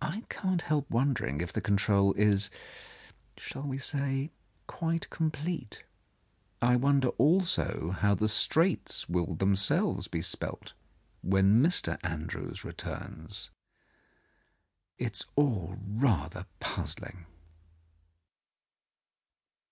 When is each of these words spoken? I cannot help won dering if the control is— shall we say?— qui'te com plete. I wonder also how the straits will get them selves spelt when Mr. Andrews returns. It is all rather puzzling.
I 0.00 0.22
cannot 0.28 0.62
help 0.62 0.88
won 0.88 1.12
dering 1.12 1.40
if 1.40 1.52
the 1.52 1.60
control 1.60 2.12
is— 2.12 2.50
shall 3.36 3.64
we 3.64 3.78
say?— 3.78 4.30
qui'te 4.68 5.10
com 5.10 5.32
plete. 5.32 5.78
I 6.62 6.76
wonder 6.76 7.08
also 7.18 7.90
how 7.98 8.14
the 8.14 8.28
straits 8.28 9.08
will 9.08 9.26
get 9.26 9.40
them 9.40 9.56
selves 9.56 10.08
spelt 10.24 10.74
when 11.20 11.60
Mr. 11.60 11.98
Andrews 12.06 12.64
returns. 12.64 13.50
It 14.98 15.14
is 15.16 15.24
all 15.34 15.76
rather 15.84 16.46
puzzling. 16.60 17.26